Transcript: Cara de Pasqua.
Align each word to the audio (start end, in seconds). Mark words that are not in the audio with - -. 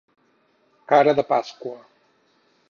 Cara 0.93 1.13
de 1.19 1.23
Pasqua. 1.33 1.77